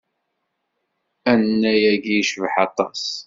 Annay-agi 1.31 2.13
icbeḥ 2.21 2.53
aṭas. 2.65 3.03